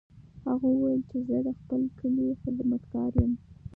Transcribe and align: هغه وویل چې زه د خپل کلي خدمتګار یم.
هغه 0.47 0.67
وویل 0.71 1.01
چې 1.09 1.17
زه 1.27 1.37
د 1.47 1.49
خپل 1.59 1.81
کلي 1.99 2.27
خدمتګار 2.41 3.11
یم. 3.21 3.33